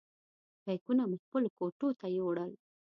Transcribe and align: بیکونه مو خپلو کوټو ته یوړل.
بیکونه 0.65 1.03
مو 1.09 1.17
خپلو 1.23 1.47
کوټو 1.57 1.87
ته 1.99 2.07
یوړل. 2.17 2.51